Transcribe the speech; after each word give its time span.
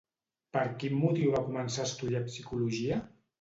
Per 0.55 0.61
quin 0.83 0.95
motiu 1.01 1.35
va 1.35 1.43
començar 1.49 1.85
a 1.85 1.89
estudiar 1.91 2.23
psicologia? 2.31 2.99